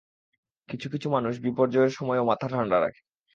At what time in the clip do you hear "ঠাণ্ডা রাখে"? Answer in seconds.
2.53-3.01